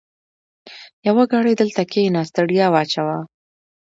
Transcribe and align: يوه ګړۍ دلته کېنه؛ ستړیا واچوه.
يوه 1.07 1.23
ګړۍ 1.31 1.53
دلته 1.61 1.81
کېنه؛ 1.91 2.21
ستړیا 2.29 2.67
واچوه. 2.71 3.17